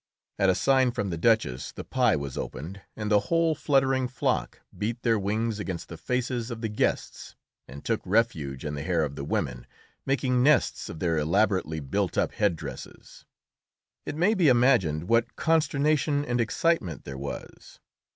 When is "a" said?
0.49-0.55